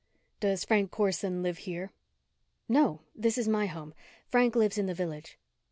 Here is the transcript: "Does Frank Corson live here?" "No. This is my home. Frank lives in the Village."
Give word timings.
"Does 0.39 0.65
Frank 0.65 0.89
Corson 0.89 1.43
live 1.43 1.59
here?" 1.59 1.91
"No. 2.67 3.01
This 3.13 3.37
is 3.37 3.47
my 3.47 3.67
home. 3.67 3.93
Frank 4.25 4.55
lives 4.55 4.79
in 4.79 4.87
the 4.87 4.95
Village." 4.95 5.37